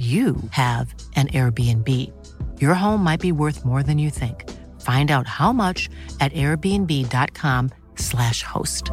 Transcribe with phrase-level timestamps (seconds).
[0.00, 1.86] you have an Airbnb.
[2.58, 4.48] Your home might be worth more than you think.
[4.80, 8.90] Find out how much at airbnb.com/slash host.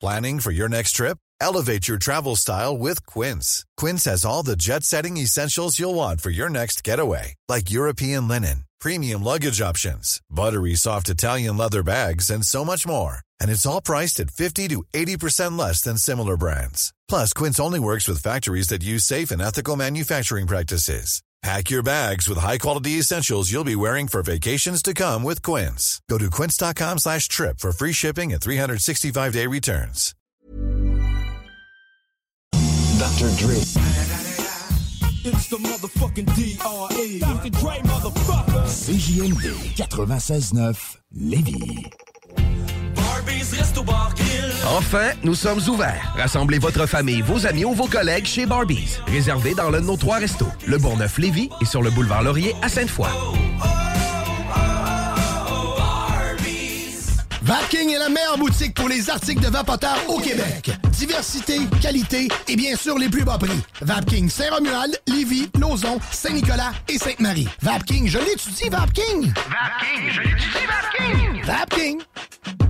[0.00, 1.18] Planning for your next trip?
[1.40, 3.64] Elevate your travel style with Quince.
[3.76, 8.28] Quince has all the jet setting essentials you'll want for your next getaway, like European
[8.28, 13.20] linen, premium luggage options, buttery soft Italian leather bags, and so much more.
[13.40, 16.92] And it's all priced at 50 to 80% less than similar brands.
[17.08, 21.22] Plus, Quince only works with factories that use safe and ethical manufacturing practices.
[21.42, 26.02] Pack your bags with high-quality essentials you'll be wearing for vacations to come with Quince.
[26.08, 30.14] Go to quince.com slash trip for free shipping and 365-day returns.
[32.98, 33.30] Dr.
[33.38, 33.56] Dre.
[35.22, 37.18] It's the motherfucking D.R.E.
[37.20, 37.50] Dr.
[37.50, 38.64] Dre, motherfucker.
[38.66, 42.79] CJMD 96.9 Lévis.
[44.66, 46.14] Enfin, nous sommes ouverts.
[46.16, 48.98] Rassemblez votre famille, vos amis ou vos collègues chez Barbies.
[49.08, 52.68] Réservé dans l'un de nos trois restos, le Bourgneuf-Lévis et sur le boulevard Laurier à
[52.68, 53.08] Sainte-Foy.
[57.42, 60.70] Vapking est la meilleure boutique pour les articles de vapoteurs au Québec.
[60.90, 63.60] Diversité, qualité et bien sûr les plus bas prix.
[63.80, 67.48] Vapking Saint-Romuald, Lévis, Lauson, Saint-Nicolas et Sainte-Marie.
[67.60, 69.32] Vapking, je l'étudie, Vapking!
[69.32, 71.44] Vapking, je l'étudie, Vapking!
[71.44, 72.69] Vapking!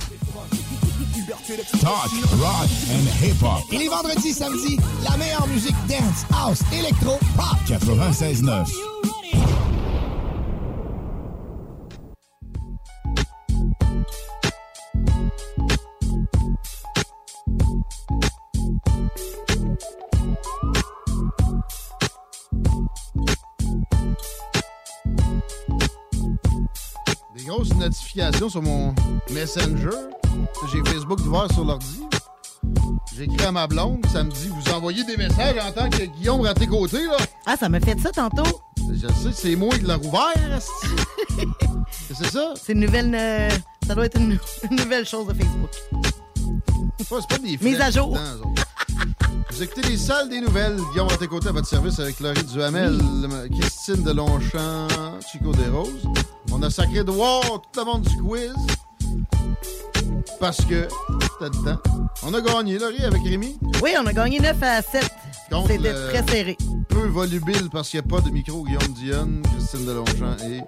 [1.81, 3.63] Talk, rock and hip-hop.
[3.73, 7.57] Et les vendredis, samedis, la meilleure musique dance, house, électro, pop.
[7.67, 9.00] 96.9.
[28.49, 28.93] sur mon
[29.31, 29.89] Messenger.
[30.71, 32.01] J'ai Facebook ouvert sur l'ordi.
[33.15, 36.45] J'écris à ma blonde, ça me dit Vous envoyez des messages en tant que Guillaume
[36.45, 37.17] à tes côtés, là.
[37.45, 38.61] Ah, ça m'a fait ça tantôt.
[38.93, 40.59] Je sais, c'est moi qui l'ai rouvert.
[42.13, 42.53] C'est ça?
[42.61, 43.15] C'est une nouvelle.
[43.15, 43.49] euh,
[43.87, 44.37] ça doit être une,
[44.69, 45.69] une nouvelle chose de Facebook.
[46.99, 48.09] C'est pas, des Mise à jour.
[48.09, 48.53] dedans.
[49.51, 50.77] Vous écoutez les salles des nouvelles.
[50.91, 52.97] Guillaume à tes côtés à votre service avec Laurie Duhamel,
[53.59, 54.87] Christine de Longchamp,
[55.29, 56.07] Chico Desroses.
[56.53, 58.53] On a sacré de voir tout le monde du quiz.
[60.39, 60.87] Parce que
[61.41, 61.81] le temps.
[62.23, 63.57] On a gagné, Laurie, avec Rémi.
[63.83, 65.11] Oui, on a gagné 9 à 7.
[65.51, 66.57] Contre C'était très serré.
[66.87, 68.63] Peu volubile parce qu'il n'y a pas de micro.
[68.63, 70.61] Guillaume Dionne, Christine Delongchamp et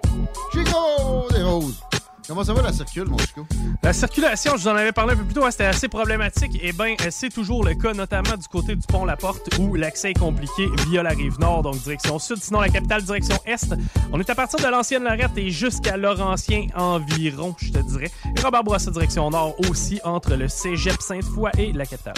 [0.52, 1.80] Chico des Roses.
[2.26, 3.46] Comment ça va la circule, mon Chico?
[3.82, 6.58] La circulation, je vous en avais parlé un peu plus tôt, hein, c'était assez problématique.
[6.62, 10.12] Eh bien, c'est toujours le cas, notamment du côté du pont La Porte, où l'accès
[10.12, 12.38] est compliqué via la rive nord, donc direction sud.
[12.38, 13.74] Sinon, la capitale, direction est.
[14.10, 18.10] On est à partir de l'ancienne Lorette et jusqu'à Laurentien environ, je te dirais.
[18.36, 22.14] Et Robert direction nord aussi, entre le cégep Sainte-Foy et la capitale.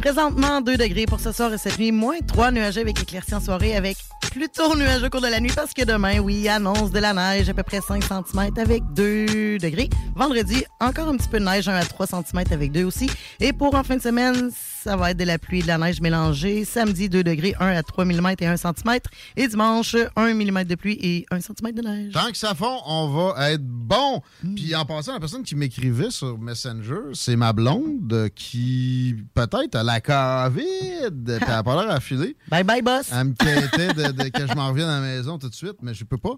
[0.00, 3.40] Présentement, 2 degrés pour ce soir et cette nuit, moins 3 nuageux avec éclaircies en
[3.40, 3.96] soirée, avec
[4.30, 7.48] plutôt nuageux au cours de la nuit parce que demain, oui, annonce de la neige
[7.48, 9.88] à peu près 5 cm avec 2 degrés.
[10.14, 13.08] Vendredi, encore un petit peu de neige, 1 à 3 cm avec 2 aussi.
[13.40, 14.50] Et pour en fin de semaine,
[14.84, 16.66] ça va être de la pluie et de la neige mélangée.
[16.66, 18.98] Samedi, 2 degrés, 1 à 3 mm et 1 cm.
[19.34, 22.12] Et dimanche, 1 mm de pluie et 1 cm de neige.
[22.12, 24.20] Tant que ça fond, on va être bon.
[24.54, 29.82] Puis en passant, la personne qui m'écrivait sur Messenger, c'est ma blonde qui peut-être a
[29.82, 31.10] la COVID.
[31.24, 32.36] Puis elle a pas l'air affilée.
[32.50, 33.08] Bye bye, boss.
[33.10, 35.94] Elle me de, de que je m'en revienne à la maison tout de suite, mais
[35.94, 36.34] je peux pas.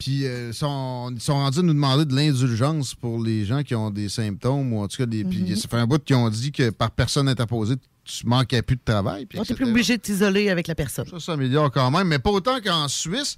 [0.00, 3.62] Puis euh, ils sont, ils sont rendus à nous demander de l'indulgence pour les gens
[3.62, 5.22] qui ont des symptômes ou en tout cas des.
[5.24, 5.56] Puis Mhm.
[5.56, 7.74] ça fait un bout qu'ils ont dit que par personne interposée,
[8.04, 9.26] tu manquais plus de travail.
[9.26, 11.06] Puis On n'est plus obligé de t'isoler avec la personne.
[11.06, 13.36] Ça s'améliore quand même, mais pas autant qu'en Suisse.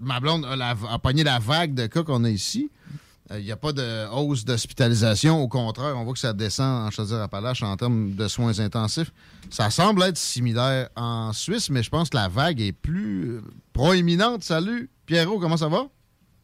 [0.00, 2.70] Ma blonde a, la- a pogné la vague de cas qu'on a ici.
[3.30, 5.42] Il n'y a pas de hausse d'hospitalisation.
[5.42, 9.10] Au contraire, on voit que ça descend en Chaudière-Appalaches en termes de soins intensifs.
[9.50, 13.42] Ça semble être similaire en Suisse, mais je pense que la vague est plus euh,
[13.74, 14.42] proéminente.
[14.44, 15.88] Salut, Pierrot, comment ça va?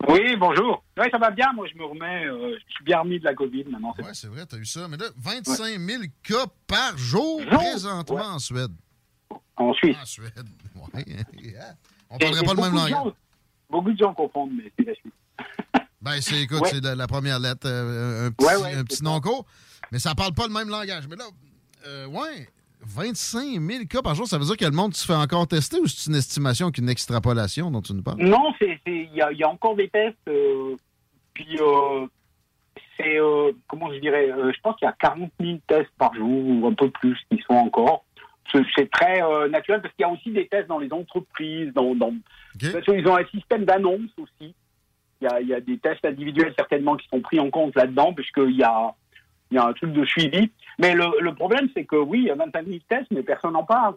[0.09, 0.85] Oui, bonjour.
[0.99, 1.47] Oui, ça va bien.
[1.55, 2.27] Moi, je me remets.
[2.27, 3.95] euh, je suis bien remis de la COVID maintenant.
[3.99, 4.87] Oui, c'est vrai, tu as eu ça.
[4.87, 8.73] Mais là, 25 000 cas par jour présentement en Suède.
[9.57, 9.97] En Suisse.
[10.03, 10.33] En Suède,
[10.75, 11.05] ouais.
[12.11, 13.13] On Et- parlerait pas le même langage.
[13.71, 15.13] Beaucoup de gens confondent, mais c'est la Suisse.
[16.05, 16.69] Ben, c'est, écoute, Ouais.
[16.71, 19.47] c'est la, la première lettre, euh, un petit, Ouais, ouais, un petit nom court,
[19.91, 21.09] mais ça parle pas le même langage.
[21.09, 21.25] Mais là,
[21.87, 22.49] euh, ouais,
[22.87, 25.79] 25 000 cas par jour, ça veut dire que le monde se fait encore tester
[25.81, 28.19] ou c'est une estimation qu'une extrapolation dont tu nous parles?
[28.23, 30.17] Non, il y, a- il y a encore des tests.
[30.29, 30.77] euh,
[31.33, 32.07] puis euh,
[32.99, 34.29] c'est euh, comment je dirais.
[34.29, 37.43] je pense qu'il y a 40 000 tests par jour ou un peu plus qui
[37.49, 38.05] sont encore.
[38.77, 39.19] C'est très
[39.49, 41.73] naturel parce qu'il y a aussi des tests dans les entreprises.
[41.75, 41.93] Dans,
[42.59, 44.55] qu'ils ont un système d'annonce aussi.
[45.25, 47.75] Il y, a, il y a des tests individuels certainement qui sont pris en compte
[47.75, 48.95] là-dedans puisqu'il y a,
[49.51, 50.51] y a un truc de suivi.
[50.79, 53.53] Mais le, le problème, c'est que oui, il y a 25 000 tests, mais personne
[53.55, 53.95] n'en parle.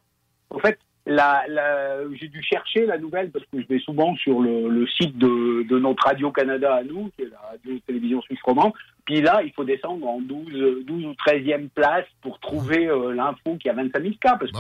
[0.50, 4.39] En fait, la, la- j'ai dû chercher la nouvelle parce que je vais souvent sur
[4.41, 8.71] le, le site de, de notre Radio-Canada à nous, qui est la radio-télévision suisse romande.
[9.06, 13.13] Puis là, il faut descendre en 12, euh, 12 ou 13e place pour trouver euh,
[13.13, 14.57] l'info qu'il y a 25 000 cas parce que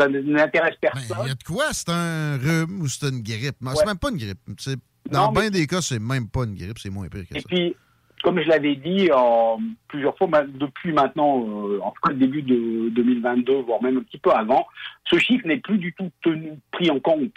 [0.00, 1.18] ça n'intéresse personne.
[1.24, 1.64] Il y a de quoi?
[1.72, 3.56] C'est un rhume ou c'est une grippe?
[3.62, 3.72] Ouais.
[3.76, 4.38] C'est même pas une grippe.
[4.58, 4.76] C'est-
[5.10, 7.36] Dans Non, mais- bien des cas, c'est même pas une grippe, c'est moins pire que
[7.36, 7.48] Et ça.
[7.48, 7.74] puis,
[8.22, 9.56] comme je l'avais dit euh,
[9.88, 14.02] plusieurs fois, depuis maintenant, euh, en tout cas le début de 2022, voire même un
[14.02, 14.66] petit peu avant,
[15.10, 17.32] ce chiffre n'est plus du tout tenu, pris en compte.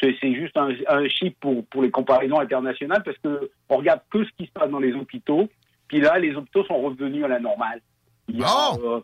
[0.00, 4.00] C'est c'est juste un, un chiffre pour, pour les comparaisons internationales parce que on regarde
[4.10, 5.48] que ce qui se passe dans les hôpitaux.
[5.88, 7.80] Puis là, les hôpitaux sont revenus à la normale.
[8.28, 9.00] Il y a, euh,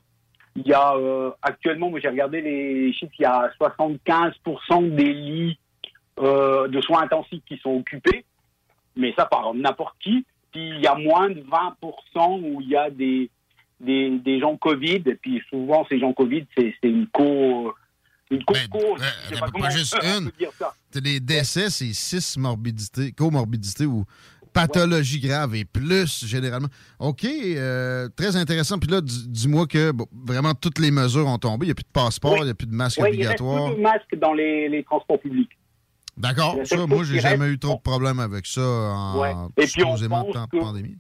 [0.57, 5.13] il y a euh, actuellement, moi j'ai regardé les chiffres, il y a 75% des
[5.13, 5.59] lits
[6.21, 8.25] euh, de soins intensifs qui sont occupés
[8.95, 10.23] mais ça par n'importe qui.
[10.53, 13.31] Puis il y a moins de 20% où il y a des,
[13.81, 15.03] des, des gens Covid.
[15.07, 17.73] Et puis souvent, ces gens Covid, c'est une co.
[18.31, 19.03] Une co cause.
[19.31, 20.31] Je sais pas Ben, juste une.
[21.03, 24.05] Les décès, c'est six morbidités, comorbidités ou
[24.53, 26.69] pathologies graves et plus, généralement.
[26.99, 28.79] OK, euh, très intéressant.
[28.79, 31.65] Puis là, dis- dis-moi que bon, vraiment toutes les mesures ont tombé.
[31.65, 33.41] Il n'y a plus de passeport, il n'y a plus de masque Ouais, il reste
[33.41, 33.69] obligatoire.
[33.71, 35.49] plus de masques dans les, les transports publics.
[36.17, 39.33] D'accord, ça, moi, j'ai jamais reste- eu trop de problèmes avec ça en Ouais.
[39.57, 40.97] Et puis, on supposément pense temps de que- pandémie.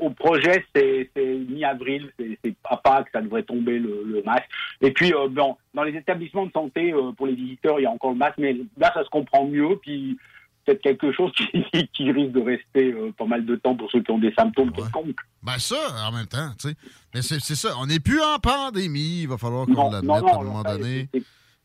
[0.00, 1.10] Au projet, c'est
[1.48, 4.48] mi-avril, c'est à Pâques, ça devrait tomber le, le masque.
[4.80, 7.86] Et puis, euh, bon, dans les établissements de santé, euh, pour les visiteurs, il y
[7.86, 9.78] a encore le masque, mais là, ça se comprend mieux.
[9.80, 10.18] Puis,
[10.66, 11.46] c'est quelque chose qui,
[11.94, 14.72] qui risque de rester euh, pas mal de temps pour ceux qui ont des symptômes
[14.72, 15.20] quelconques.
[15.44, 15.76] Ben ça,
[16.08, 16.74] en même temps, tu sais.
[17.14, 19.22] Mais c'est ça, on n'est plus en pandémie.
[19.22, 21.08] Il va falloir qu'on l'admette à un moment donné.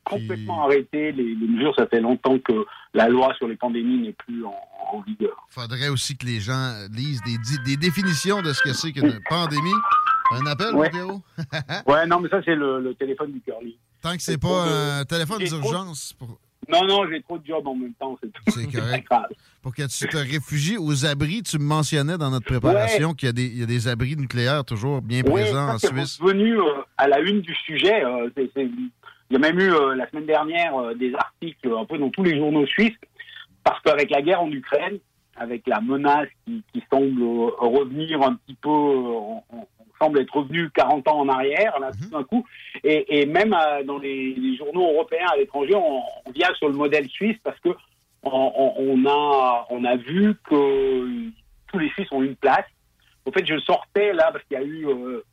[0.04, 1.12] Complètement arrêté.
[1.12, 4.56] Les, les mesures, ça fait longtemps que la loi sur les pandémies n'est plus en,
[4.94, 5.46] en vigueur.
[5.50, 7.22] faudrait aussi que les gens lisent
[7.66, 9.72] des, définitions de ce que c'est qu'une pandémie.
[10.34, 10.90] Un appel, Ouais.
[10.90, 11.22] Pierrot?
[11.88, 13.78] ouais, non, mais ça, c'est le, le téléphone du curly.
[14.02, 16.40] Tant que c'est pas de- un téléphone trop- d'urgence pour,
[16.70, 18.42] Non, non, j'ai trop de jobs en même temps, c'est tout.
[18.48, 19.08] C'est correct.
[19.62, 21.44] pour que tu te réfugies aux abris.
[21.44, 23.16] Tu me mentionnais dans notre préparation Ouais.
[23.16, 25.78] qu'il y, a des- il y a des abris nucléaires toujours bien présents ça, en
[25.80, 26.18] c'est Suisse.
[26.22, 26.64] revenu euh,
[26.98, 28.04] à la une du sujet.
[28.06, 28.70] euh, c'est- c'est-
[29.32, 32.10] il y a même eu euh, la semaine dernière euh, des articles un peu dans
[32.10, 32.98] tous les journaux suisses,
[33.64, 35.00] parce qu'avec la guerre en Ukraine,
[35.38, 39.14] avec la menace qui, qui semble euh, revenir un petit peu euh,
[39.52, 39.68] en
[40.00, 42.44] semble être revenu 40 ans en arrière, là, tout d'un coup.
[42.84, 46.70] Et, et même euh, dans les, les journaux européens à l'étranger, on, on vient sur
[46.70, 47.70] le modèle suisse parce que
[48.24, 51.30] on, on- on a, on a vu que
[51.72, 52.66] tous les Suisses ont une place.
[53.28, 55.24] En fait, je sortais là parce qu'il y a eu euh,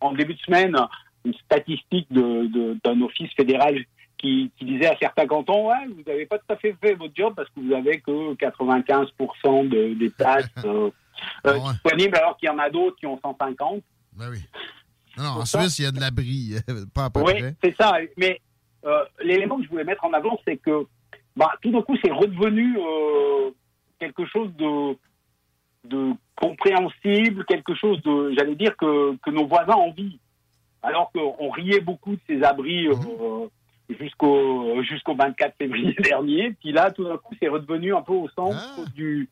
[0.00, 0.76] en début de semaine
[1.24, 3.84] une statistique d'un office fédéral
[4.18, 7.14] qui, qui disait à certains cantons, ouais, vous n'avez pas tout à fait fait votre
[7.14, 10.90] job parce que vous avez que 95% de, des places euh,
[11.46, 13.82] euh, disponibles, alors qu'il y en a d'autres qui ont 150.
[14.16, 14.38] Ben oui.
[15.16, 16.54] Non, non, en ça- Suisse, il y a de l'abri,
[16.94, 17.94] pas à peu Oui, c'est ça.
[18.16, 18.40] Mais
[18.84, 20.86] euh, l'élément que je voulais mettre en avant, c'est que
[21.36, 22.76] bah, tout d'un coup, c'est redevenu
[23.98, 24.96] quelque chose de,
[25.84, 30.18] de compréhensible, quelque chose de, j'allais dire, que, que nos voisins envient.
[30.82, 33.48] Alors qu'on riait beaucoup de ces abris euh,
[33.98, 36.52] jusqu'au jusqu'au 24 février dernier.
[36.60, 39.28] Puis là, tout d'un coup, c'est redevenu un peu au centre du,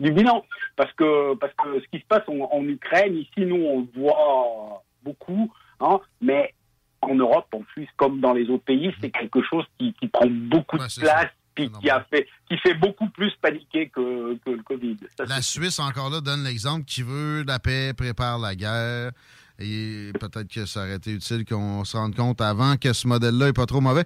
[0.00, 0.44] du bilan.
[0.76, 4.00] Parce que, parce que ce qui se passe en, en Ukraine, ici, nous, on le
[4.00, 6.54] voit beaucoup, hein, mais
[7.02, 10.26] en Europe, en Suisse, comme dans les autres pays, c'est quelque chose qui, qui prend
[10.26, 14.62] beaucoup de place, puis qui, a fait, qui fait beaucoup plus paniquer que, que le
[14.62, 14.96] Covid.
[15.16, 19.10] Ça, La Suisse, encore là, donne l'exemple qui veut la paix, prépare la guerre.
[19.62, 23.46] Et peut-être que ça aurait été utile qu'on se rende compte avant que ce modèle-là
[23.46, 24.04] n'est pas trop mauvais.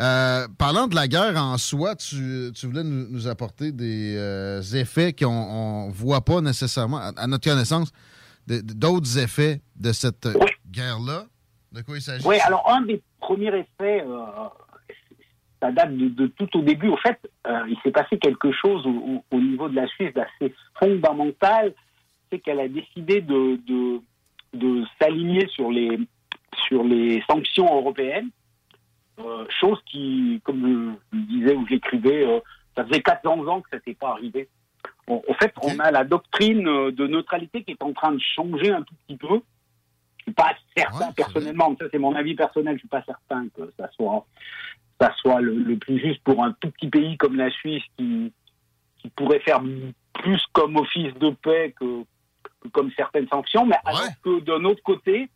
[0.00, 4.62] Euh, parlant de la guerre en soi, tu, tu voulais nous, nous apporter des euh,
[4.74, 7.92] effets qu'on ne voit pas nécessairement, à, à notre connaissance,
[8.46, 10.28] d'autres effets de cette
[10.70, 11.24] guerre-là.
[11.72, 12.26] De quoi il s'agit?
[12.26, 14.24] Oui, alors un des premiers effets, euh,
[15.60, 16.88] ça date de, de tout au début.
[16.88, 17.18] Au fait,
[17.68, 21.72] il s'est passé quelque chose au, au- au niveau de la Suisse d'assez fondamental,
[22.30, 24.00] c'est qu'elle a décidé de, de,
[24.62, 25.98] de s'aligner sur les,
[26.68, 28.30] sur les sanctions européennes,
[29.18, 32.40] euh, chose qui, comme je le disais ou j'écrivais, euh,
[32.76, 34.48] ça faisait 400 ans que ça n'était pas arrivé.
[35.06, 38.20] En en fait, on a la doctrine euh, de neutralité qui est en train de
[38.20, 39.40] changer un tout petit peu.
[40.18, 43.48] Je suis pas certain personnellement, mais ça c'est mon avis personnel, je suis pas certain
[43.56, 44.24] que ça soit
[45.00, 48.32] ça soit le, le plus juste pour un tout petit pays comme la Suisse qui,
[48.98, 49.60] qui pourrait faire
[50.14, 52.04] plus comme office de paix que
[52.70, 55.28] comme certaines sanctions, mais alors que d'un autre côté,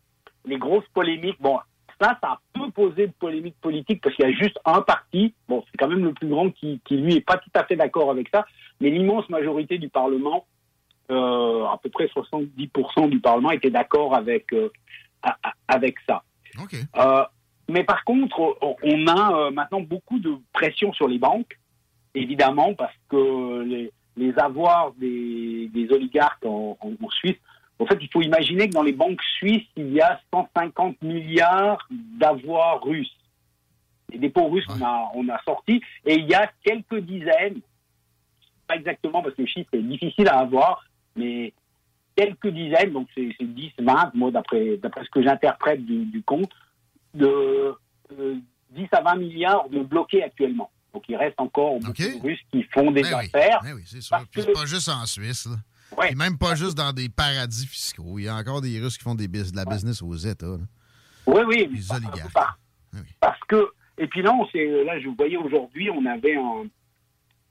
[0.45, 1.59] les grosses polémiques, bon,
[1.99, 5.33] ça, ça a peu posé de polémique politique parce qu'il y a juste un parti,
[5.47, 7.75] bon, c'est quand même le plus grand qui, qui lui est pas tout à fait
[7.75, 8.45] d'accord avec ça,
[8.79, 10.45] mais l'immense majorité du Parlement,
[11.09, 14.69] euh, à peu près 70% du Parlement était d'accord avec, euh,
[15.67, 16.23] avec ça.
[16.97, 17.23] Euh,
[17.69, 21.57] mais par contre, on- on a euh, maintenant beaucoup de pression sur les banques,
[22.15, 27.37] évidemment, parce que les, les avoirs des, des oligarques en, en- en Suisse,
[27.79, 31.87] en fait, il faut imaginer que dans les banques suisses, il y a 150 milliards
[31.91, 33.15] d'avoirs russes.
[34.11, 37.59] Les dépôts russes, on, a, on a sorti, et il y a quelques dizaines,
[38.67, 40.83] pas exactement parce que le chiffre est difficile à avoir,
[41.15, 41.53] mais
[42.15, 46.23] quelques dizaines, donc c'est c'est 10, 20, moi d'après d'après ce que j'interprète du, du
[46.23, 46.51] compte,
[47.13, 47.75] de
[48.19, 48.35] euh,
[48.71, 50.71] 10 à 20 milliards de bloqués actuellement.
[50.97, 53.59] Donc il reste encore beaucoup de Russes qui font des Ben oui, affaires.
[53.63, 54.17] ben oui, c'est sûr.
[54.31, 55.45] Puis c'est pas juste en Suisse.
[55.45, 56.07] Là.
[56.09, 58.17] Et même pas juste dans des paradis fiscaux.
[58.17, 60.47] Il y a encore des Russes qui font des de la business aux États.
[60.47, 60.57] là.
[61.27, 61.69] Oui, oui.
[61.71, 62.33] Les oligarques.
[62.33, 62.57] Par-
[63.19, 64.41] Parce que, et puis là, on
[64.85, 66.63] là je voyais aujourd'hui, on avait un,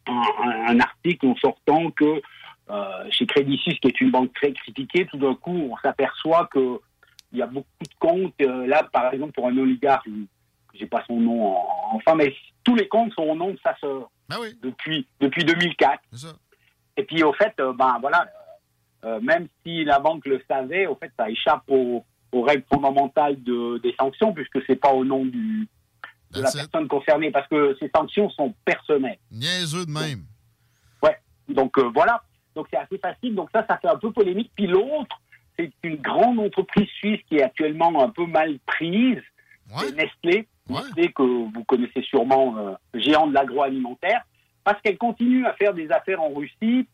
[0.09, 2.21] un, un article en sortant que
[2.69, 6.49] euh, chez Crédit Suisse, qui est une banque très critiquée, tout d'un coup, on s'aperçoit
[6.53, 6.81] que
[7.33, 8.35] il y a beaucoup de comptes.
[8.41, 10.07] euh, là, par exemple, pour un oligarque,
[10.77, 11.67] je n'ai pas son nom en-
[11.97, 14.11] enfin, mais tous les comptes sont au nom de sa sœur
[14.63, 16.01] depuis, depuis 2004.
[16.97, 18.27] Et puis, au fait, euh, ben voilà,
[19.05, 23.43] euh, même si la banque le savait, au fait, ça échappe aux, aux règles fondamentales
[23.43, 25.69] de, des sanctions, puisque c'est pas au nom du,
[26.33, 29.19] de la personne concernée, parce que ces sanctions sont personnelles.
[29.31, 30.25] Niaiseux de même.
[31.03, 31.17] Ouais.
[31.49, 32.23] Donc euh, voilà.
[32.55, 33.35] Donc c'est assez facile.
[33.35, 34.51] Donc ça, ça fait un peu polémique.
[34.57, 35.21] Puis l'autre,
[35.59, 39.23] c'est une grande entreprise suisse qui est actuellement un peu mal prise.
[39.95, 40.49] Nestlé.
[40.87, 44.23] Nestlé que vous connaissez sûrement, euh, géant de l'agroalimentaire,
[44.65, 46.87] parce qu'elle continue à faire des affaires en Russie.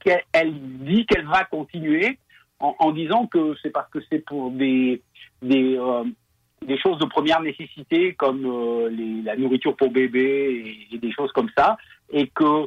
[0.00, 2.18] qu'elle elle dit qu'elle va continuer
[2.60, 5.02] en, en disant que c'est parce que c'est pour des
[5.42, 6.04] des euh,
[6.66, 11.12] des choses de première nécessité comme euh, les- la nourriture pour bébé et, et des
[11.12, 11.76] choses comme ça,
[12.12, 12.66] et que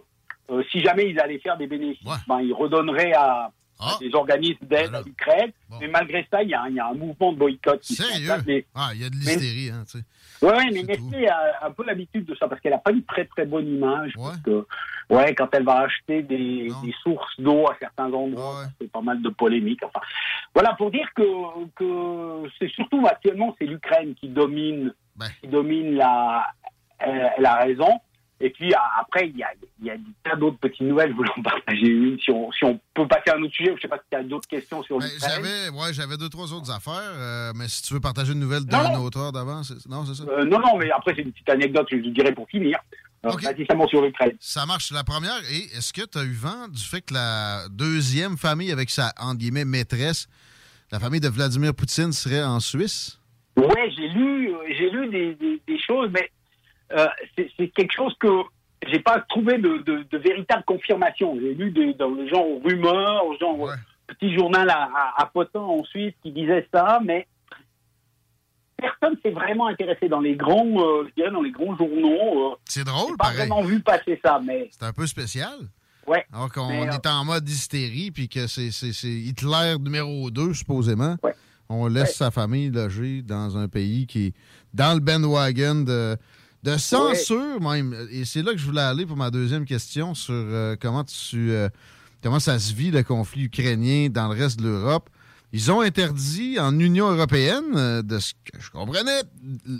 [0.49, 4.65] euh, si jamais ils allaient faire des bénéfices, ben, ils redonneraient à, à des organismes
[4.65, 5.51] d'aide à l'Ukraine.
[5.79, 7.79] Mais malgré ça, il y, a, un- il y a un mouvement de boycott.
[7.81, 8.31] qui Sérieux?
[8.45, 10.03] Mais- Ah, il y a de l'hystérie, hein, tu sais.
[10.45, 13.25] Ouais, mais Nestlé a un peu l'habitude de ça parce qu'elle n'a pas une très
[13.25, 14.13] très bonne image.
[14.15, 14.65] Parce que,
[15.11, 19.21] ouais, quand elle va acheter des, des sources d'eau à certains endroits, c'est pas mal
[19.21, 19.83] de polémiques.
[19.83, 19.99] Enfin,
[20.55, 21.23] voilà pour dire que,
[21.75, 24.93] que c'est surtout actuellement c'est l'Ukraine qui domine,
[25.41, 26.47] qui domine la,
[27.07, 27.99] euh, la raison.
[28.43, 31.11] Et puis après, il y a, il y a des tas d'autres petites nouvelles.
[31.11, 32.19] Je voulais en partager une.
[32.19, 32.79] Si on, si on
[33.41, 35.31] un autre sujet, je sais pas si tu as d'autres questions sur Ben, l'Ukraine.
[35.43, 38.65] j'avais, ouais, j'avais deux, trois autres affaires, euh, mais si tu veux partager une nouvelle
[38.65, 39.03] d'un non.
[39.03, 40.23] auteur d'avant, c'est- non, c'est ça?
[40.29, 42.77] Euh, non, non, mais après, c'est une petite anecdote que je dirais pour finir.
[43.25, 44.35] Euh, Précisément sur l'Ukraine.
[44.39, 44.91] Ça marche.
[44.91, 48.71] La première, et est-ce que tu as eu vent du fait que la deuxième famille
[48.71, 50.27] avec sa, entre guillemets, maîtresse,
[50.91, 53.19] la famille de Vladimir Poutine serait en Suisse?
[53.57, 56.31] Ouais, j'ai lu, j'ai lu des, des- des choses, mais
[56.97, 57.05] euh,
[57.37, 58.27] c'est quelque chose que
[58.87, 61.35] j'ai pas trouvé de, de, de véritable confirmation.
[61.39, 63.75] J'ai lu des, dans le genre rumeurs, genre euh,
[64.07, 67.27] petit journal à, à, à Potin en Suisse qui disait ça, mais
[68.77, 72.51] personne s'est vraiment intéressé dans les grands, euh, je dirais dans les grands journaux.
[72.51, 73.37] euh, C'est drôle, pas pareil.
[73.47, 75.53] vraiment vu passer ça, mais C'est un peu spécial.
[76.07, 76.25] ouais.
[76.33, 78.69] Alors qu'on euh, est en mode hystérie, puis que c'est
[79.03, 81.15] Hitler numéro 2, supposément.
[81.69, 84.33] On laisse sa famille loger dans un pays qui est
[84.73, 86.17] dans le bandwagon de,
[86.63, 87.95] de censure, même.
[88.11, 91.51] Et c'est là que je voulais aller pour ma deuxième question sur euh, comment tu
[91.51, 91.69] euh,
[92.21, 95.09] comment ça se vit, le conflit ukrainien dans le reste de l'Europe.
[95.53, 99.21] Ils ont interdit en Union européenne, euh, de ce que je comprenais,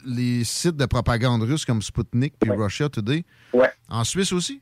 [0.05, 3.23] les sites de propagande russe comme Sputnik puis Russia Today.
[3.87, 4.61] En Suisse aussi?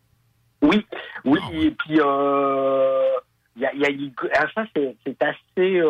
[0.62, 0.86] Oui,
[1.26, 3.90] oui, et puis y a, y a
[4.36, 5.82] ah, ça c'est assez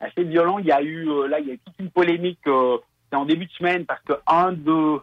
[0.00, 0.58] assez violent.
[0.58, 3.52] Il y a eu là il y a eu toute une polémique en début de
[3.52, 5.00] semaine parce que un de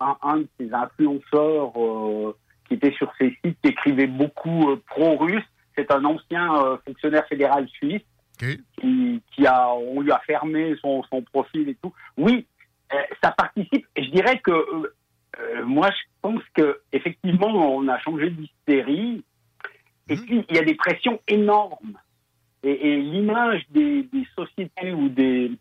[0.00, 4.82] un, un de ces influenceurs euh, qui était sur ces sites qui écrivait beaucoup euh,
[4.86, 5.44] pro-russe,
[5.76, 8.02] c'est un ancien euh, fonctionnaire fédéral suisse
[8.38, 11.92] qui, qui a on lui a fermé son, son profil et tout.
[12.16, 12.46] Oui,
[13.22, 13.86] ça participe.
[13.96, 14.52] Je dirais que
[15.64, 19.22] moi, je pense que effectivement, on a changé d'hystérie.
[20.08, 21.98] Et puis, il y a des pressions énormes.
[22.62, 25.52] Et, et l'image des, des sociétés ou des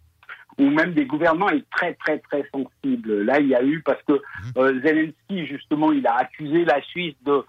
[0.60, 3.24] ou même des gouvernements est très très très sensible.
[3.24, 4.22] Là, il y a eu parce que
[4.58, 7.44] euh, Zelensky justement, il a accusé la Suisse de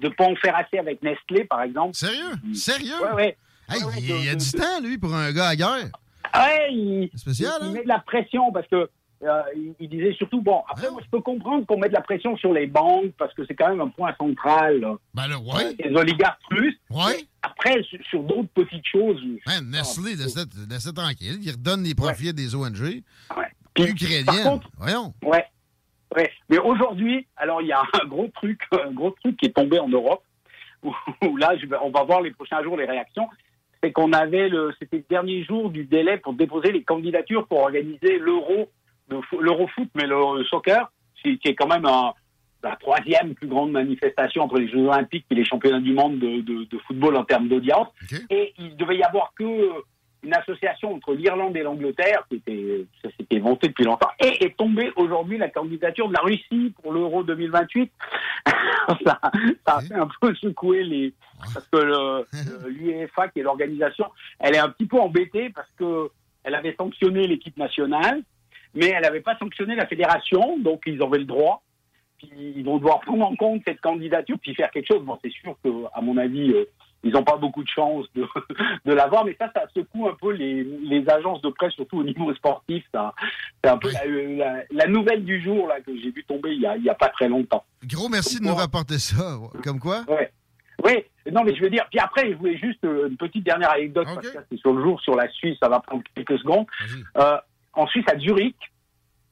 [0.00, 1.94] de pas en faire assez avec Nestlé, par exemple.
[1.94, 2.32] Sérieux?
[2.52, 2.92] Sérieux?
[3.02, 3.36] Ouais, ouais.
[3.68, 5.48] Hey, Ouais, ouais, il, il y a de- du de- temps, lui, pour un gars
[5.48, 5.88] à guerre.
[6.34, 7.72] Ouais, il, spécial, il, il hein?
[7.72, 8.90] met de la pression parce que
[9.22, 10.62] euh, il, il disait surtout bon.
[10.70, 13.44] Après, moi, je peux comprendre qu'on met de la pression sur les banques parce que
[13.46, 14.80] c'est quand même un point central.
[14.80, 14.96] là.
[15.14, 15.74] Ben là, ouais.
[15.78, 16.78] Les oligarques plus.
[16.90, 17.24] Ouais.
[17.42, 19.20] Après, sur, sur d'autres petites choses.
[19.46, 21.38] Man, Nestlé, laisse-le tranquille.
[21.42, 23.02] Il redonne les profits des ONG.
[23.28, 24.44] Par Ukrainiennes.
[24.44, 25.12] contre- Voyons.
[25.22, 25.44] Ouais.
[26.14, 26.30] Ouais.
[26.48, 29.78] Mais aujourd'hui, alors il y a un gros truc, un gros truc qui est tombé
[29.78, 30.22] en Europe.
[30.82, 30.94] Où,
[31.26, 33.26] où là, je on va voir les prochains jours les réactions.
[33.82, 37.60] C'est qu'on avait le, c'était le dernier jour du délai pour déposer les candidatures pour
[37.60, 38.70] organiser l'euro,
[39.40, 40.90] l'eurofoot, mais le soccer,
[41.22, 42.12] qui est quand même un-
[42.62, 46.40] la troisième plus grande manifestation entre les Jeux Olympiques et les championnats du monde de,
[46.40, 47.88] de- de football en termes d'audience.
[48.30, 49.44] Et il devait y avoir que
[50.22, 54.56] une association entre l'Irlande et l'Angleterre, qui était, ça s'était monté depuis longtemps, et est
[54.56, 57.92] tombée aujourd'hui la candidature de la Russie pour l'Euro 2028.
[59.04, 59.20] ça,
[59.64, 61.12] ça a fait un peu secouer les,
[61.54, 62.24] parce que
[62.68, 64.06] l'UEFA, qui est l'organisation,
[64.40, 66.08] elle est un petit peu embêtée parce que
[66.42, 68.22] elle avait sanctionné l'équipe nationale,
[68.76, 71.62] mais elle n'avait pas sanctionné la fédération, donc ils avaient le droit.
[72.18, 75.02] Puis ils vont devoir prendre en compte cette candidature puis faire quelque chose.
[75.04, 76.64] Bon, c'est sûr que, à mon avis, euh,
[77.04, 78.26] ils n'ont pas beaucoup de chance de,
[78.86, 82.02] de l'avoir, mais ça, ça secoue un peu les, les agences de presse, surtout au
[82.04, 82.84] niveau sportif.
[82.92, 86.60] C'est un peu la, la- la nouvelle du jour là que j'ai vu tomber il
[86.62, 87.64] y a, pas très longtemps.
[87.84, 89.38] Gros merci de nous rapporter ça.
[89.62, 90.00] Comme quoi?
[90.08, 90.30] Ouais.
[90.84, 93.72] Oui, non, mais je veux dire, puis après, je voulais juste euh, une petite dernière
[93.72, 96.66] anecdote, parce que c'est sur le jour, sur la Suisse, ça va prendre quelques secondes.
[97.16, 97.36] Euh,
[97.76, 98.56] en Suisse, à Zurich,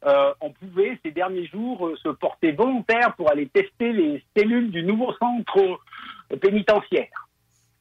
[0.07, 4.71] euh, on pouvait, ces derniers jours, euh, se porter volontaire pour aller tester les cellules
[4.71, 7.29] du nouveau centre euh, pénitentiaire.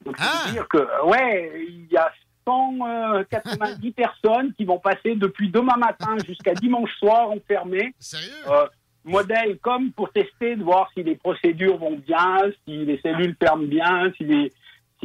[0.06, 2.12] Donc, veut dire que, ouais, il y a
[2.45, 7.93] 190 personnes qui vont passer depuis demain matin jusqu'à dimanche soir enfermées.
[7.99, 8.32] Sérieux?
[8.47, 8.67] Euh,
[9.06, 13.67] modèle comme pour tester, de voir si les procédures vont bien, si les cellules ferment
[13.67, 14.54] bien, si les...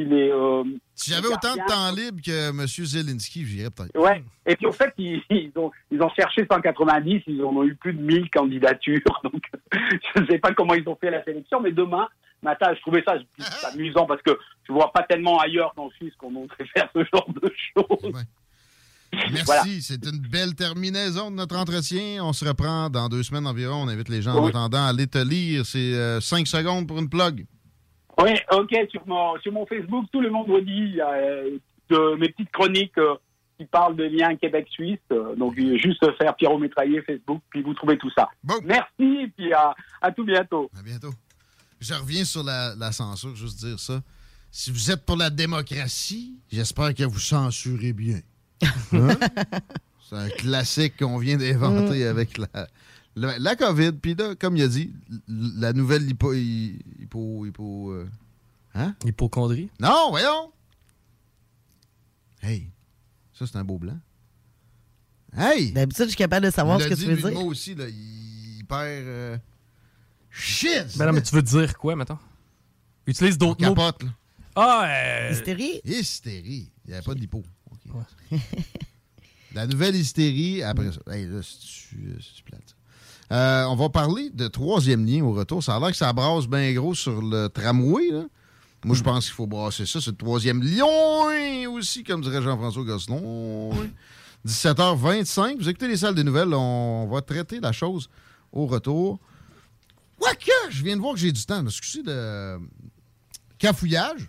[0.01, 2.67] Euh, Si j'avais autant de temps libre que M.
[2.67, 3.97] Zelensky, j'irais peut-être.
[3.99, 4.23] Ouais.
[4.47, 7.75] Et puis, au fait, ils, ils ont, ils ont cherché 190, ils en ont eu
[7.75, 9.01] plus de 1000 candidatures.
[9.25, 12.09] Donc, je ne sais pas comment ils ont fait la sélection, mais demain
[12.43, 14.31] matin, je trouvais ça plus amusant parce que
[14.67, 18.13] je vois pas tellement ailleurs qu'en Suisse qu'on oserait faire ce genre de choses.
[19.13, 19.43] Merci.
[19.47, 19.63] Voilà.
[19.81, 22.23] C'est une belle terminaison de notre entretien.
[22.23, 23.77] On se reprend dans deux semaines environ.
[23.83, 24.51] On invite les gens en Oui.
[24.51, 25.65] attendant à aller te lire.
[25.65, 27.47] C'est euh, cinq secondes pour une plug.
[28.21, 32.99] Oui, ok, sur mon, sur mon Facebook, il y a euh, de, mes petites chroniques
[32.99, 33.15] euh,
[33.57, 34.99] qui parlent de liens Québec-Suisse.
[35.13, 38.29] Euh, donc, juste faire Pierrot Métraillé Facebook, puis vous trouvez tout ça.
[38.65, 40.69] Merci, puis à, à tout bientôt.
[40.77, 41.13] À bientôt.
[41.81, 44.01] Je reviens sur la, la censure, juste dire ça.
[44.51, 48.21] Si vous êtes pour la démocratie, j'espère que vous censurez bien.
[48.93, 49.15] Hein?
[50.09, 52.67] C'est un classique qu'on vient d'inventer avec la,
[53.21, 54.93] La COVID, puis là, comme il a dit,
[55.27, 56.33] la nouvelle hypo...
[56.33, 57.47] hy- hypo...
[57.47, 58.09] hypo euh,
[58.75, 58.95] hein?
[59.05, 59.71] Hypochondrie?
[59.81, 60.53] Non, voyons!
[62.43, 62.71] Hey,
[63.33, 63.99] ça, c'est un beau blanc.
[65.37, 65.73] Hey!
[65.73, 67.33] D'habitude, je suis capable de savoir ce que dit, tu veux lui, dire.
[67.33, 69.07] Moi aussi, là, il perd...
[69.07, 69.39] euh,
[70.31, 70.97] Shit!
[70.97, 72.19] Ben non, mais tu veux dire quoi, mettons?
[73.07, 73.75] Utilise d'autres mots.
[73.75, 74.11] capote, là.
[74.55, 75.33] Ah, euh...
[75.33, 75.81] Hystérie?
[75.85, 76.71] Hystérie.
[76.85, 77.43] Il n'y avait pas d'hypo.
[77.71, 78.39] OK.
[79.55, 81.01] La nouvelle hystérie, après ça.
[81.13, 82.75] Hey, là, c'est-tu euh, plate, ça?
[83.31, 85.63] Euh, on va parler de troisième lien au retour.
[85.63, 88.11] Ça a l'air que ça brasse bien gros sur le tramway.
[88.11, 88.25] Là.
[88.85, 90.01] Moi, je pense qu'il faut brasser ça.
[90.01, 93.21] C'est le troisième lion aussi, comme dirait Jean-François Gosselin.
[94.47, 95.59] 17h25.
[95.59, 96.55] Vous écoutez les salles des nouvelles.
[96.55, 98.09] On va traiter la chose
[98.53, 99.19] au retour.
[100.19, 101.65] Quoique, je viens de voir que j'ai du temps.
[101.67, 102.59] Excusez le
[103.59, 104.29] cafouillage.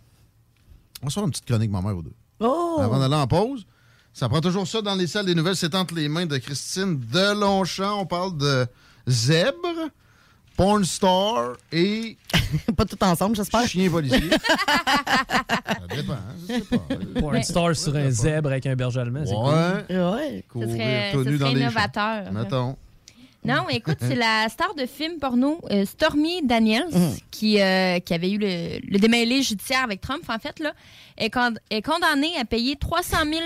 [1.01, 2.13] On va se faire une petite chronique, ma mère, ou deux.
[2.39, 2.77] Oh!
[2.81, 3.65] Avant d'aller en pause.
[4.13, 5.55] Ça prend toujours ça dans les salles des nouvelles.
[5.55, 8.01] C'est entre les mains de Christine Delonchamp.
[8.01, 8.67] On parle de
[9.09, 9.89] zèbre,
[10.55, 12.17] porn star et...
[12.77, 13.67] Pas tout ensemble, j'espère.
[13.67, 14.29] Chien policier.
[14.29, 17.19] ça dépend, hein, je sais pas.
[17.19, 19.85] Pour un star sur un zèbre avec un berger allemand, c'est Ouais.
[19.87, 19.95] cool.
[19.95, 20.43] Ouais.
[20.49, 22.25] Courir Ce serait- dans innovateur.
[22.25, 22.31] champs.
[22.33, 22.77] Mettons.
[23.45, 26.89] Non, écoute, c'est la star de film porno euh, Stormy Daniels
[27.31, 30.73] qui, euh, qui avait eu le, le démêlé judiciaire avec Trump, en fait, là,
[31.17, 33.43] est, con- est condamnée à payer 300 000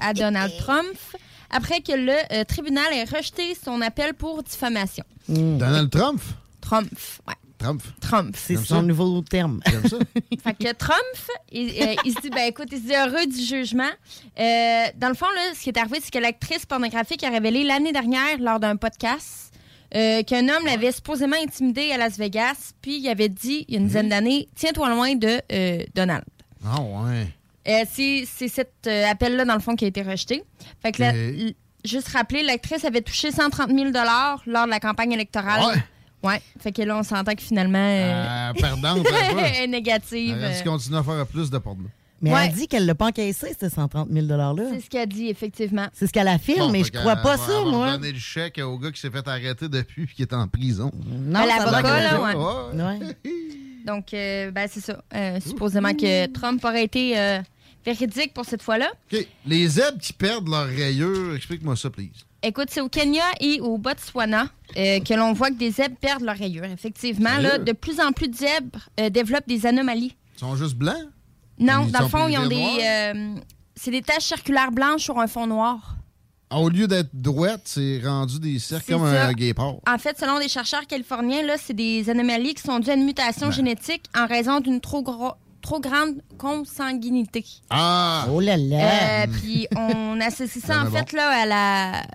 [0.00, 0.86] à Donald Trump
[1.50, 5.04] après que le euh, tribunal ait rejeté son appel pour diffamation.
[5.28, 6.20] Donald Trump?
[6.60, 6.90] Trump,
[7.28, 7.34] ouais.
[7.58, 7.82] Trump.
[8.00, 8.36] Trump.
[8.38, 8.82] C'est son ça.
[8.82, 9.60] nouveau terme.
[9.66, 9.96] J'aime ça.
[10.44, 11.00] Fait que Trump,
[11.50, 13.88] il, euh, il se dit, ben écoute, il se dit heureux du jugement.
[14.38, 17.64] Euh, dans le fond, là, ce qui est arrivé, c'est que l'actrice pornographique a révélé
[17.64, 19.52] l'année dernière, lors d'un podcast,
[19.94, 23.76] euh, qu'un homme l'avait supposément intimidé à Las Vegas, puis il avait dit, il y
[23.76, 26.24] a une dizaine d'années, tiens-toi loin de euh, Donald.
[26.66, 27.28] Ah ouais.
[27.66, 30.42] Euh, c'est c'est cet euh, appel-là, dans le fond, qui a été rejeté.
[30.82, 31.14] Fait que là, Ok.
[31.16, 35.62] l- juste rappeler, l'actrice avait touché 130 000 lors de la campagne électorale.
[36.22, 36.30] Ouais.
[36.30, 36.42] Ouais.
[36.60, 37.78] Fait que là, on s'entend que finalement.
[37.78, 40.36] euh, Euh, perdante est négative.
[40.42, 41.84] Elle continue à faire plus de porno.
[42.22, 42.46] Mais Ouais.
[42.46, 44.54] elle dit qu'elle l'a pas encaissé, ces 130 000 $-là.
[44.72, 45.86] C'est ce qu'elle dit, effectivement.
[45.92, 47.90] C'est ce qu'elle affirme, Bon, mais je crois pas ça, elle va moi.
[47.92, 50.90] donner le chèque au gars qui s'est fait arrêter depuis et qui est en prison.
[51.06, 52.70] Non, À l'avocat, là, pas.
[52.72, 52.82] ouais.
[52.82, 53.16] Ouais.
[53.86, 55.02] Donc, euh, ben, c'est ça.
[55.14, 57.40] Euh, supposément que Trump aurait été euh,
[57.84, 58.90] véridique pour cette fois-là.
[59.12, 59.26] OK.
[59.46, 62.10] Les zèbres qui perdent leur rayure, explique-moi ça, please.
[62.42, 66.22] Écoute, c'est au Kenya et au Botswana euh, que l'on voit que des zèbres perdent
[66.24, 66.64] leur rayure.
[66.64, 70.14] Effectivement, là, de plus en plus de zèbres euh, développent des anomalies.
[70.36, 70.96] Ils sont juste blancs?
[71.58, 72.56] Non, Ils dans le sont fond, ils ont des.
[72.56, 72.78] noirs?
[72.82, 73.34] euh,
[73.76, 75.96] c'est des taches circulaires blanches sur un fond noir.
[76.50, 79.26] Ah, Au lieu d'être droite, c'est rendu des cercles C'est comme ça.
[79.28, 79.76] un guépard.
[79.88, 83.04] En fait, selon des chercheurs californiens, là, c'est des anomalies qui sont dues à une
[83.06, 83.52] mutation Ben.
[83.52, 85.32] génétique en raison d'une trop, gros-
[85.64, 87.44] trop grande consanguinité.
[87.70, 88.26] Ah!
[88.30, 89.22] Oh là là!
[89.24, 92.06] Euh, puis on associe ça en fait là, à la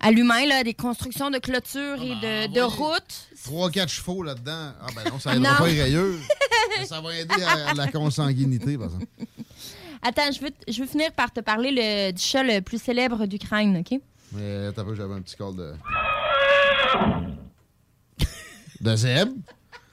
[0.00, 3.30] à l'humain, là, des constructions de clôtures et de, de routes.
[3.48, 4.72] 3-4 chevaux là-dedans.
[4.82, 5.58] Ah, ben non, ça aidera Non.
[5.58, 6.18] pas les rayures.
[6.78, 9.06] Mais ça va aider à, à la consanguinité, par exemple.
[10.02, 13.24] Attends, je veux, je veux finir par te parler le, du chat le plus célèbre
[13.24, 13.98] d'Ukraine, OK?
[14.32, 15.72] Mais t'as peu, j'avais un petit call de.
[18.82, 19.32] de zèbre.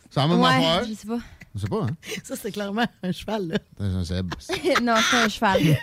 [0.10, 0.84] C'est la même ouais, affaire.
[0.90, 1.20] je sais pas.
[1.56, 1.96] Je sais pas, hein?
[2.24, 3.58] Ça, c'est clairement un cheval, là.
[3.78, 4.38] C'est un zèbre.
[4.82, 5.62] non, c'est un cheval.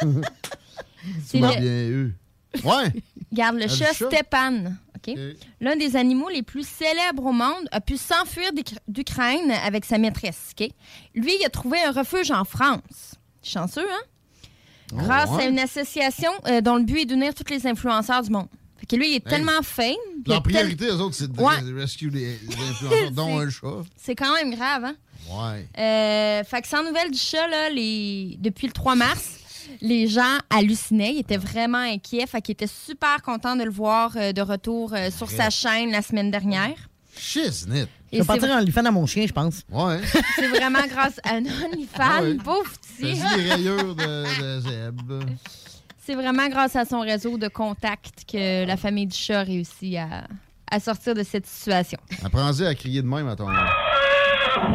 [0.00, 2.14] C'est C'est bien le, eu.
[2.64, 2.92] Ouais!
[3.30, 4.10] regarde, le Ah, chat le chat?
[4.10, 4.64] Stepan,
[4.96, 5.14] OK?
[5.60, 9.98] L'un des animaux les plus célèbres au monde a pu s'enfuir d'Uk- d'Ukraine avec sa
[9.98, 10.68] maîtresse, OK?
[11.14, 13.14] Lui, il a trouvé un refuge en France.
[13.42, 14.02] Chanceux, hein?
[14.92, 15.44] Oh, Grâce ouais.
[15.44, 18.48] à une association euh, dont le but est d'unir tous les influenceurs du monde.
[18.88, 19.30] Fait que lui, il est Hey.
[19.32, 19.94] tellement fame.
[20.26, 21.54] Leur tel- priorité, eux autres, c'est de Ouais.
[21.76, 23.84] rescue les, les influenceurs, dont un chat.
[23.96, 24.96] C'est quand même grave, hein?
[25.28, 25.66] Ouais.
[25.78, 28.36] Euh, fait que sans nouvelles du chat, là, les...
[28.40, 29.38] depuis le 3 mars,
[29.80, 31.14] les gens hallucinaient.
[31.14, 32.26] Ils étaient vraiment inquiets.
[32.26, 35.90] Fait qu'ils étaient super contents de le voir euh, de retour euh, sur sa chaîne
[35.90, 36.76] la semaine dernière.
[37.18, 37.86] Shiznit.
[38.12, 39.62] Je vais partir un OnlyFans à mon chien, je pense.
[39.72, 40.00] Ouais.
[40.36, 42.34] C'est vraiment grâce à un OnlyFans, Ah ouais.
[42.34, 43.14] pauvre petit.
[43.14, 45.20] Des rayures de, de zèbre.
[46.06, 49.96] C'est vraiment grâce à son réseau de contacts que la famille du chat a réussi
[49.96, 50.24] à,
[50.70, 51.98] à sortir de cette situation.
[52.24, 53.48] Apprends-y à crier de même à ton,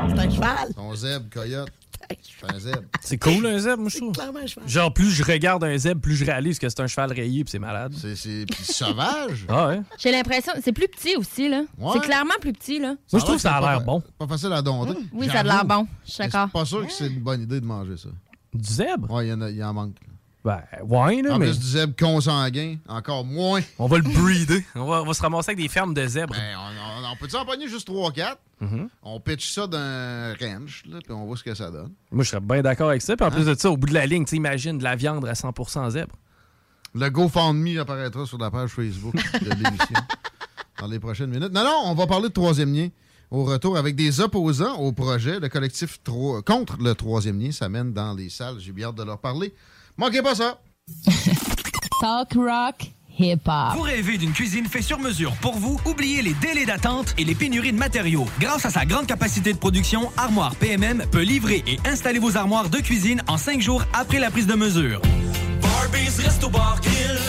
[0.10, 0.74] C'est un cheval.
[0.76, 1.70] ton zèbre, coyote.
[2.10, 2.82] C'est un zèbre.
[3.00, 4.12] C'est cool, un zèbre, moi, je trouve.
[4.12, 4.67] Clairement un cheval.
[4.67, 7.52] Genre, plus je regarde un zèbre, plus je réalise que c'est un cheval rayé puis
[7.52, 7.94] c'est malade.
[7.96, 9.46] C'est c'est- puis sauvage.
[9.48, 9.82] Ah ouais?
[9.98, 10.52] J'ai l'impression...
[10.62, 11.62] C'est plus petit aussi, là.
[11.78, 11.91] Ouais.
[11.94, 12.88] C'est clairement plus petit, là.
[12.89, 14.04] Moi, je trouve que ça a l'air bon.
[14.20, 15.00] Pas facile à dompter.
[15.13, 15.67] Oui, ça a l'air J'avoue.
[15.67, 15.88] bon.
[16.06, 16.48] Je suis Mais d'accord.
[16.52, 18.10] C'est pas sûr que c'est une bonne idée de manger ça.
[18.54, 19.10] Du zèbre?
[19.10, 19.96] Ouais, il y en, a- il en manque.
[20.43, 23.62] Ben, ouais, là, En mais plus du zèbre consanguin, encore moins.
[23.77, 24.65] on va le breeder.
[24.75, 26.34] On va, on va se ramasser avec des fermes de zèbres.
[26.34, 28.38] Ben, on, on- on peut-tu en pogner juste 3-4?
[28.62, 28.89] Mhm.
[29.04, 31.91] On pitch ça d'un ranch, là, puis on voit ce que ça donne.
[32.12, 33.15] Moi, je serais bien d'accord avec ça.
[33.15, 33.32] Puis en Hein?
[33.32, 35.34] plus de ça, au bout de la ligne, tu sais, imagine de la viande à
[35.34, 36.15] 100% zèbre.
[36.95, 39.99] Le GoFundMe apparaîtra sur la page Facebook de l'émission.
[40.80, 41.51] dans les prochaines minutes.
[41.54, 42.88] Non, non, on va parler de troisième lien
[43.30, 45.39] au retour avec des opposants au projet.
[45.39, 48.56] Le collectif tro- contre le troisième lien s'amène dans les salles.
[48.60, 49.54] J'ai bien hâte de leur parler.
[49.97, 50.60] Manquez pas ça!
[52.01, 53.75] Talk rock, hip hop.
[53.75, 55.80] Vous rêvez d'une cuisine faite sur mesure pour vous?
[55.86, 58.25] Oubliez les délais d'attente et les pénuries de matériaux.
[58.39, 62.69] Grâce à sa grande capacité de production, Armoire PMM peut livrer et installer vos armoires
[62.69, 65.01] de cuisine en cinq jours après la prise de mesure.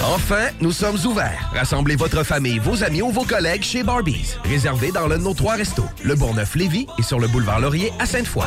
[0.04, 1.50] Enfin, nous sommes ouverts.
[1.54, 4.36] Rassemblez votre famille, vos amis ou vos collègues chez Barbies.
[4.44, 8.06] Réservé dans l'un de nos trois restos, le Bourgneuf-Lévis et sur le boulevard Laurier à
[8.06, 8.46] Sainte-Foy.